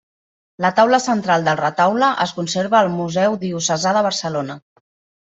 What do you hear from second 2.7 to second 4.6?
al museu Diocesà de Barcelona.